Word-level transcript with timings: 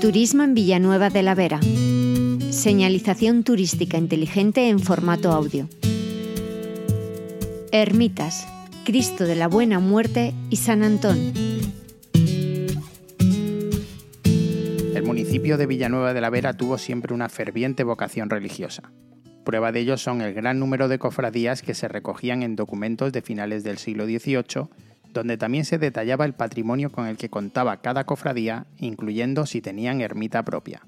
Turismo 0.00 0.44
en 0.44 0.54
Villanueva 0.54 1.10
de 1.10 1.24
la 1.24 1.34
Vera. 1.34 1.58
Señalización 2.50 3.42
turística 3.42 3.98
inteligente 3.98 4.68
en 4.68 4.78
formato 4.78 5.32
audio. 5.32 5.68
Ermitas, 7.72 8.46
Cristo 8.84 9.24
de 9.24 9.34
la 9.34 9.48
Buena 9.48 9.80
Muerte 9.80 10.34
y 10.50 10.56
San 10.56 10.84
Antón. 10.84 11.18
El 14.94 15.02
municipio 15.04 15.58
de 15.58 15.66
Villanueva 15.66 16.14
de 16.14 16.20
la 16.20 16.30
Vera 16.30 16.56
tuvo 16.56 16.78
siempre 16.78 17.12
una 17.12 17.28
ferviente 17.28 17.82
vocación 17.82 18.30
religiosa. 18.30 18.92
Prueba 19.44 19.72
de 19.72 19.80
ello 19.80 19.96
son 19.96 20.20
el 20.20 20.32
gran 20.32 20.60
número 20.60 20.86
de 20.86 21.00
cofradías 21.00 21.60
que 21.60 21.74
se 21.74 21.88
recogían 21.88 22.44
en 22.44 22.54
documentos 22.54 23.12
de 23.12 23.22
finales 23.22 23.64
del 23.64 23.78
siglo 23.78 24.04
XVIII, 24.04 24.68
donde 25.18 25.36
también 25.36 25.64
se 25.64 25.78
detallaba 25.78 26.24
el 26.24 26.32
patrimonio 26.32 26.90
con 26.90 27.06
el 27.06 27.16
que 27.16 27.28
contaba 27.28 27.78
cada 27.78 28.04
cofradía, 28.04 28.66
incluyendo 28.78 29.46
si 29.46 29.60
tenían 29.60 30.00
ermita 30.00 30.44
propia. 30.44 30.82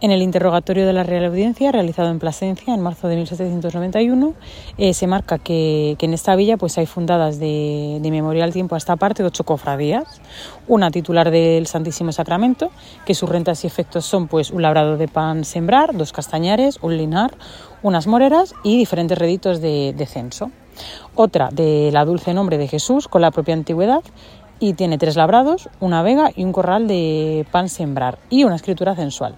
En 0.00 0.10
el 0.10 0.20
interrogatorio 0.20 0.84
de 0.84 0.92
la 0.92 1.04
Real 1.04 1.26
Audiencia, 1.26 1.70
realizado 1.70 2.10
en 2.10 2.18
Plasencia 2.18 2.74
en 2.74 2.80
marzo 2.80 3.06
de 3.06 3.14
1791, 3.14 4.34
eh, 4.76 4.94
se 4.94 5.06
marca 5.06 5.38
que, 5.38 5.96
en 6.00 6.12
esta 6.12 6.34
villa 6.34 6.56
pues, 6.56 6.76
hay 6.78 6.86
fundadas 6.86 7.38
de, 7.38 8.00
de 8.02 8.10
memorial 8.10 8.52
tiempo 8.52 8.74
a 8.74 8.78
esta 8.78 8.96
parte 8.96 9.22
ocho 9.22 9.44
cofradías. 9.44 10.20
Una 10.66 10.90
titular 10.90 11.30
del 11.30 11.68
Santísimo 11.68 12.10
Sacramento, 12.10 12.72
que 13.06 13.14
sus 13.14 13.28
rentas 13.28 13.62
y 13.62 13.68
efectos 13.68 14.04
son 14.04 14.26
pues, 14.26 14.50
un 14.50 14.62
labrado 14.62 14.96
de 14.96 15.06
pan 15.06 15.44
sembrar, 15.44 15.96
dos 15.96 16.12
castañares, 16.12 16.78
un 16.82 16.96
linar, 16.96 17.36
unas 17.82 18.08
moreras 18.08 18.56
y 18.64 18.78
diferentes 18.78 19.16
reditos 19.16 19.60
de, 19.60 19.94
de 19.96 20.06
censo. 20.06 20.50
Otra 21.14 21.50
de 21.50 21.90
la 21.92 22.04
dulce 22.04 22.34
nombre 22.34 22.58
de 22.58 22.68
Jesús 22.68 23.08
con 23.08 23.20
la 23.22 23.30
propia 23.30 23.54
antigüedad 23.54 24.02
y 24.62 24.74
tiene 24.74 24.96
tres 24.96 25.16
labrados, 25.16 25.68
una 25.80 26.04
vega 26.04 26.30
y 26.36 26.44
un 26.44 26.52
corral 26.52 26.86
de 26.86 27.44
pan 27.50 27.68
sembrar 27.68 28.20
y 28.30 28.44
una 28.44 28.54
escritura 28.54 28.94
sensual. 28.94 29.34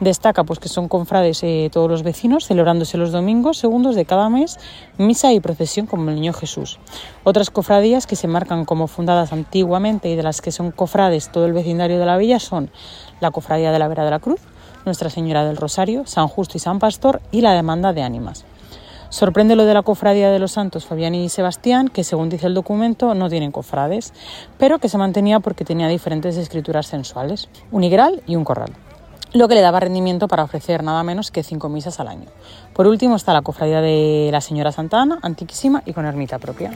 Destaca 0.00 0.42
pues 0.42 0.58
que 0.58 0.68
son 0.68 0.88
confrades 0.88 1.44
eh, 1.44 1.70
todos 1.72 1.88
los 1.88 2.02
vecinos 2.02 2.48
celebrándose 2.48 2.98
los 2.98 3.12
domingos 3.12 3.56
segundos 3.56 3.94
de 3.94 4.04
cada 4.04 4.28
mes 4.28 4.58
misa 4.98 5.32
y 5.32 5.38
procesión 5.38 5.86
como 5.86 6.10
el 6.10 6.16
niño 6.16 6.32
Jesús. 6.32 6.80
Otras 7.22 7.50
cofradías 7.50 8.08
que 8.08 8.16
se 8.16 8.26
marcan 8.26 8.64
como 8.64 8.88
fundadas 8.88 9.32
antiguamente 9.32 10.08
y 10.08 10.16
de 10.16 10.24
las 10.24 10.40
que 10.40 10.50
son 10.50 10.72
cofrades 10.72 11.30
todo 11.30 11.46
el 11.46 11.52
vecindario 11.52 12.00
de 12.00 12.06
la 12.06 12.16
villa 12.16 12.40
son 12.40 12.68
la 13.20 13.30
cofradía 13.30 13.70
de 13.70 13.78
la 13.78 13.86
Vera 13.86 14.04
de 14.04 14.10
la 14.10 14.18
Cruz, 14.18 14.40
Nuestra 14.84 15.08
Señora 15.08 15.44
del 15.44 15.56
Rosario, 15.56 16.04
San 16.04 16.26
Justo 16.26 16.58
y 16.58 16.60
San 16.60 16.80
Pastor 16.80 17.22
y 17.30 17.42
la 17.42 17.52
demanda 17.52 17.92
de 17.92 18.02
ánimas. 18.02 18.44
Sorprende 19.14 19.54
lo 19.54 19.64
de 19.64 19.74
la 19.74 19.82
cofradía 19.82 20.32
de 20.32 20.40
los 20.40 20.50
santos 20.50 20.86
Fabián 20.86 21.14
y 21.14 21.28
Sebastián, 21.28 21.86
que 21.86 22.02
según 22.02 22.30
dice 22.30 22.48
el 22.48 22.54
documento 22.54 23.14
no 23.14 23.30
tienen 23.30 23.52
cofrades, 23.52 24.12
pero 24.58 24.80
que 24.80 24.88
se 24.88 24.98
mantenía 24.98 25.38
porque 25.38 25.64
tenía 25.64 25.86
diferentes 25.86 26.36
escrituras 26.36 26.88
sensuales, 26.88 27.48
un 27.70 27.84
igral 27.84 28.24
y 28.26 28.34
un 28.34 28.42
corral 28.42 28.72
lo 29.32 29.46
que 29.48 29.54
le 29.54 29.60
daba 29.60 29.80
rendimiento 29.80 30.26
para 30.26 30.42
ofrecer 30.42 30.82
nada 30.82 31.02
menos 31.04 31.30
que 31.30 31.44
cinco 31.44 31.68
misas 31.68 32.00
al 32.00 32.08
año. 32.08 32.26
Por 32.72 32.88
último 32.88 33.14
está 33.14 33.32
la 33.32 33.42
cofradía 33.42 33.80
de 33.80 34.30
la 34.32 34.40
Señora 34.40 34.70
Santa 34.72 35.02
Ana, 35.02 35.18
antiquísima 35.22 35.82
y 35.86 35.92
con 35.92 36.06
ermita 36.06 36.38
propia. 36.38 36.72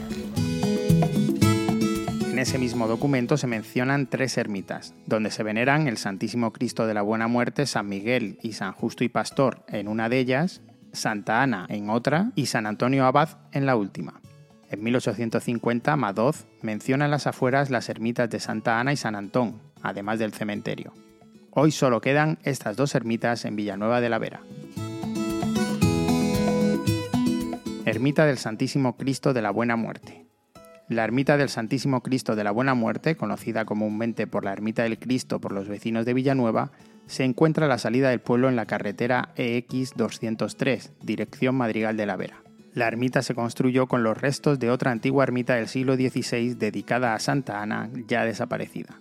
En 2.31 2.39
ese 2.39 2.57
mismo 2.57 2.87
documento 2.87 3.37
se 3.37 3.47
mencionan 3.47 4.07
tres 4.07 4.37
ermitas, 4.37 4.93
donde 5.05 5.31
se 5.31 5.43
veneran 5.43 5.87
el 5.87 5.97
Santísimo 5.97 6.51
Cristo 6.51 6.85
de 6.85 6.93
la 6.93 7.01
Buena 7.01 7.27
Muerte, 7.27 7.65
San 7.65 7.87
Miguel 7.87 8.39
y 8.41 8.53
San 8.53 8.73
Justo 8.73 9.05
y 9.05 9.09
Pastor 9.09 9.63
en 9.67 9.89
una 9.89 10.07
de 10.09 10.19
ellas 10.19 10.61
Santa 10.93 11.41
Ana 11.41 11.65
en 11.69 11.89
otra 11.89 12.31
y 12.35 12.47
San 12.47 12.65
Antonio 12.65 13.05
Abad 13.05 13.29
en 13.51 13.65
la 13.65 13.75
última. 13.75 14.21
En 14.69 14.83
1850, 14.83 15.95
Madoz 15.95 16.45
menciona 16.61 17.05
en 17.05 17.11
las 17.11 17.27
afueras 17.27 17.69
las 17.69 17.89
ermitas 17.89 18.29
de 18.29 18.39
Santa 18.39 18.79
Ana 18.79 18.93
y 18.93 18.97
San 18.97 19.15
Antón, 19.15 19.59
además 19.81 20.19
del 20.19 20.33
cementerio. 20.33 20.93
Hoy 21.51 21.71
solo 21.71 22.01
quedan 22.01 22.37
estas 22.43 22.77
dos 22.77 22.93
ermitas 22.93 23.45
en 23.45 23.55
Villanueva 23.55 24.01
de 24.01 24.09
la 24.09 24.19
Vera. 24.19 24.41
Ermita 27.85 28.25
del 28.27 28.37
Santísimo 28.37 28.97
Cristo 28.97 29.33
de 29.33 29.41
la 29.41 29.49
Buena 29.49 29.75
Muerte. 29.75 30.27
La 30.89 31.03
ermita 31.03 31.37
del 31.37 31.49
Santísimo 31.49 32.01
Cristo 32.01 32.35
de 32.35 32.43
la 32.43 32.51
Buena 32.51 32.75
Muerte, 32.75 33.15
conocida 33.15 33.65
comúnmente 33.65 34.27
por 34.27 34.45
la 34.45 34.53
Ermita 34.53 34.83
del 34.83 34.99
Cristo 34.99 35.39
por 35.39 35.51
los 35.51 35.67
vecinos 35.67 36.05
de 36.05 36.13
Villanueva, 36.13 36.71
se 37.09 37.23
encuentra 37.23 37.67
la 37.67 37.79
salida 37.79 38.11
del 38.11 38.19
pueblo 38.19 38.49
en 38.49 38.55
la 38.55 38.67
carretera 38.67 39.29
EX 39.35 39.93
203, 39.95 40.93
dirección 41.01 41.55
Madrigal 41.55 41.97
de 41.97 42.05
la 42.05 42.15
Vera. 42.15 42.43
La 42.75 42.87
ermita 42.87 43.23
se 43.23 43.33
construyó 43.33 43.87
con 43.87 44.03
los 44.03 44.15
restos 44.15 44.59
de 44.59 44.69
otra 44.69 44.91
antigua 44.91 45.23
ermita 45.23 45.55
del 45.55 45.67
siglo 45.67 45.95
XVI 45.95 46.53
dedicada 46.53 47.15
a 47.15 47.19
Santa 47.19 47.63
Ana, 47.63 47.89
ya 48.07 48.23
desaparecida. 48.25 48.99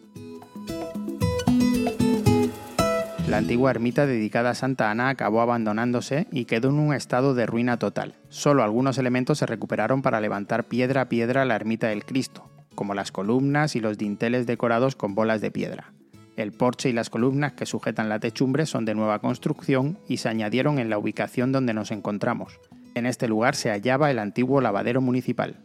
La 3.28 3.36
antigua 3.36 3.70
ermita 3.70 4.06
dedicada 4.06 4.50
a 4.50 4.54
Santa 4.54 4.90
Ana 4.90 5.10
acabó 5.10 5.42
abandonándose 5.42 6.28
y 6.32 6.46
quedó 6.46 6.70
en 6.70 6.78
un 6.78 6.94
estado 6.94 7.34
de 7.34 7.44
ruina 7.44 7.78
total. 7.78 8.14
Solo 8.30 8.62
algunos 8.62 8.96
elementos 8.96 9.36
se 9.36 9.46
recuperaron 9.46 10.00
para 10.00 10.22
levantar 10.22 10.64
piedra 10.64 11.02
a 11.02 11.08
piedra 11.10 11.44
la 11.44 11.56
ermita 11.56 11.88
del 11.88 12.06
Cristo, 12.06 12.48
como 12.74 12.94
las 12.94 13.12
columnas 13.12 13.76
y 13.76 13.80
los 13.80 13.98
dinteles 13.98 14.46
decorados 14.46 14.96
con 14.96 15.14
bolas 15.14 15.42
de 15.42 15.50
piedra. 15.50 15.92
El 16.38 16.52
porche 16.52 16.88
y 16.88 16.92
las 16.92 17.10
columnas 17.10 17.54
que 17.54 17.66
sujetan 17.66 18.08
la 18.08 18.20
techumbre 18.20 18.64
son 18.64 18.84
de 18.84 18.94
nueva 18.94 19.18
construcción 19.18 19.98
y 20.06 20.18
se 20.18 20.28
añadieron 20.28 20.78
en 20.78 20.88
la 20.88 20.96
ubicación 20.96 21.50
donde 21.50 21.74
nos 21.74 21.90
encontramos. 21.90 22.60
En 22.94 23.06
este 23.06 23.26
lugar 23.26 23.56
se 23.56 23.70
hallaba 23.70 24.12
el 24.12 24.20
antiguo 24.20 24.60
lavadero 24.60 25.00
municipal. 25.00 25.56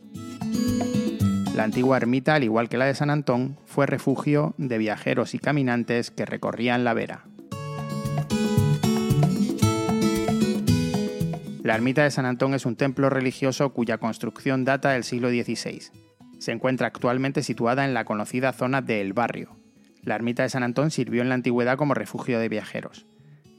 La 1.56 1.64
antigua 1.64 1.98
ermita, 1.98 2.34
al 2.34 2.44
igual 2.44 2.70
que 2.70 2.80
la 2.80 2.86
de 2.86 2.96
San 2.96 3.12
Antón, 3.12 3.56
fue 3.68 3.86
refugio 3.86 4.56
de 4.58 4.80
viajeros 4.80 5.36
y 5.36 5.38
caminantes 5.38 6.10
que 6.10 6.26
recorrían 6.26 6.84
la 6.84 6.96
vera. 6.96 7.26
La 11.62 11.76
ermita 11.76 12.04
de 12.04 12.10
San 12.10 12.26
Antón 12.26 12.56
es 12.56 12.66
un 12.66 12.76
templo 12.78 13.12
religioso 13.12 13.74
cuya 13.74 14.00
construcción 14.00 14.66
data 14.66 14.90
del 14.90 15.04
siglo 15.04 15.30
XVI. 15.30 15.84
Se 16.40 16.52
encuentra 16.52 16.88
actualmente 16.88 17.44
situada 17.44 17.86
en 17.86 17.94
la 17.94 18.06
conocida 18.06 18.54
zona 18.54 18.82
de 18.82 19.02
El 19.02 19.14
Barrio, 19.14 19.63
la 20.04 20.16
ermita 20.16 20.44
de 20.44 20.50
San 20.50 20.64
Antón 20.64 20.92
sirvió 20.92 21.22
en 21.22 21.30
la 21.30 21.36
antigüedad 21.36 21.78
como 21.78 21.94
refugio 21.94 22.40
de 22.40 22.50
viajeros. 22.50 23.06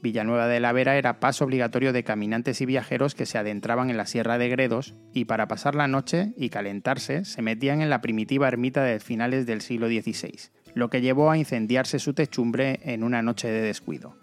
Villanueva 0.01 0.47
de 0.47 0.59
la 0.59 0.71
Vera 0.71 0.97
era 0.97 1.19
paso 1.19 1.45
obligatorio 1.45 1.91
de 1.91 2.03
caminantes 2.03 2.61
y 2.61 2.65
viajeros 2.67 3.15
que 3.15 3.25
se 3.25 3.39
adentraban 3.39 3.89
en 3.89 3.97
la 3.97 4.05
Sierra 4.05 4.37
de 4.37 4.49
Gredos 4.49 4.93
y 5.13 5.25
para 5.25 5.47
pasar 5.47 5.73
la 5.73 5.87
noche 5.87 6.33
y 6.37 6.49
calentarse 6.49 7.25
se 7.25 7.41
metían 7.41 7.81
en 7.81 7.89
la 7.89 8.01
primitiva 8.01 8.47
ermita 8.47 8.83
de 8.83 8.99
finales 8.99 9.47
del 9.47 9.61
siglo 9.61 9.87
XVI, 9.87 10.51
lo 10.75 10.91
que 10.91 11.01
llevó 11.01 11.31
a 11.31 11.37
incendiarse 11.37 11.97
su 11.97 12.13
techumbre 12.13 12.79
en 12.83 13.03
una 13.03 13.23
noche 13.23 13.47
de 13.47 13.61
descuido. 13.61 14.15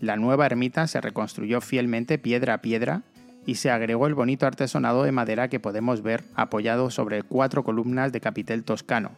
La 0.00 0.16
nueva 0.16 0.46
ermita 0.46 0.86
se 0.86 1.00
reconstruyó 1.00 1.60
fielmente 1.60 2.18
piedra 2.18 2.54
a 2.54 2.62
piedra 2.62 3.02
y 3.44 3.56
se 3.56 3.70
agregó 3.70 4.06
el 4.06 4.14
bonito 4.14 4.46
artesonado 4.46 5.02
de 5.02 5.10
madera 5.10 5.48
que 5.48 5.58
podemos 5.58 6.02
ver 6.02 6.22
apoyado 6.34 6.90
sobre 6.90 7.24
cuatro 7.24 7.64
columnas 7.64 8.12
de 8.12 8.20
capitel 8.20 8.62
toscano, 8.62 9.16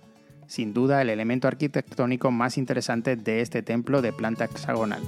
sin 0.51 0.75
duda 0.75 1.01
el 1.01 1.11
elemento 1.11 1.47
arquitectónico 1.47 2.33
más 2.33 2.59
interesante 2.59 3.15
de 3.15 3.41
este 3.41 3.63
templo 3.63 4.03
de 4.03 4.13
planta 4.13 4.47
hexagonal. 4.47 5.01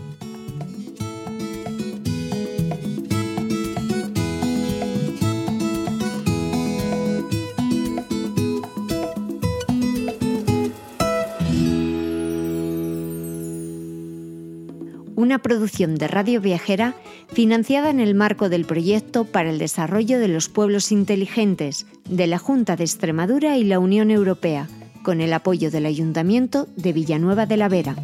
una 15.17 15.39
producción 15.39 15.95
de 15.95 16.09
Radio 16.09 16.41
Viajera 16.41 16.95
financiada 17.33 17.91
en 17.91 18.01
el 18.01 18.15
marco 18.15 18.49
del 18.49 18.65
proyecto 18.67 19.25
para 19.25 19.51
el 19.51 19.59
desarrollo 19.59 20.19
de 20.19 20.29
los 20.29 20.49
pueblos 20.49 20.93
inteligentes 20.93 21.87
de 22.09 22.27
la 22.27 22.39
Junta 22.39 22.77
de 22.77 22.85
Extremadura 22.85 23.57
y 23.57 23.65
la 23.65 23.79
Unión 23.79 24.11
Europea 24.11 24.69
con 25.03 25.21
el 25.21 25.33
apoyo 25.33 25.71
del 25.71 25.87
Ayuntamiento 25.87 26.67
de 26.77 26.93
Villanueva 26.93 27.47
de 27.47 27.57
la 27.57 27.69
Vera. 27.69 27.97